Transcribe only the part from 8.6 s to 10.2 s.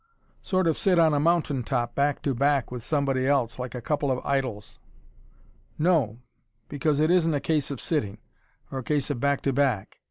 or a case of back to back.